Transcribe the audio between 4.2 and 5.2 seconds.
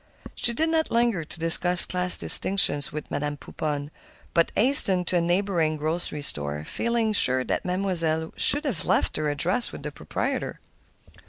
but hastened to